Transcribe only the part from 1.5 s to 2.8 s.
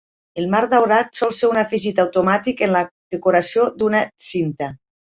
un afegit automàtic en